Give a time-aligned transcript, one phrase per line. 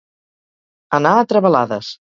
[1.01, 1.97] Anar a travelades.